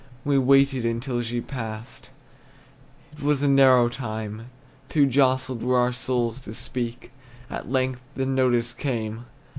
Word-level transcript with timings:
We 0.25 0.39
waited 0.39 1.05
while 1.07 1.21
she 1.21 1.41
passed; 1.41 2.09
It 3.13 3.21
was 3.21 3.43
a 3.43 3.47
narrow 3.47 3.87
time, 3.87 4.49
Too 4.89 5.05
jostled 5.05 5.61
were 5.61 5.77
our 5.77 5.93
souls 5.93 6.41
to 6.41 6.55
speak, 6.55 7.11
At 7.51 7.69
length 7.69 8.01
the 8.15 8.25
notice 8.25 8.73
came. 8.73 9.25